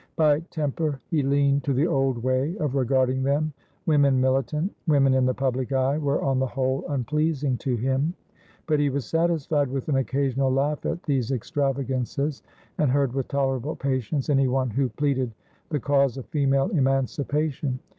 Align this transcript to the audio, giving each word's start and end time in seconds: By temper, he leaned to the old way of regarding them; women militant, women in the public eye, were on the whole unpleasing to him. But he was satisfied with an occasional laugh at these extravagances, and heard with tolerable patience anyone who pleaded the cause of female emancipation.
By 0.15 0.39
temper, 0.39 0.99
he 1.11 1.21
leaned 1.21 1.63
to 1.65 1.73
the 1.75 1.85
old 1.85 2.17
way 2.23 2.57
of 2.57 2.73
regarding 2.73 3.21
them; 3.21 3.53
women 3.85 4.19
militant, 4.19 4.73
women 4.87 5.13
in 5.13 5.27
the 5.27 5.33
public 5.35 5.71
eye, 5.71 5.99
were 5.99 6.19
on 6.23 6.39
the 6.39 6.47
whole 6.47 6.83
unpleasing 6.89 7.55
to 7.57 7.75
him. 7.77 8.15
But 8.65 8.79
he 8.79 8.89
was 8.89 9.05
satisfied 9.05 9.67
with 9.67 9.89
an 9.89 9.97
occasional 9.97 10.51
laugh 10.51 10.87
at 10.87 11.03
these 11.03 11.31
extravagances, 11.31 12.41
and 12.79 12.89
heard 12.89 13.13
with 13.13 13.27
tolerable 13.27 13.75
patience 13.75 14.27
anyone 14.27 14.71
who 14.71 14.89
pleaded 14.89 15.33
the 15.69 15.79
cause 15.79 16.17
of 16.17 16.25
female 16.25 16.69
emancipation. 16.69 17.77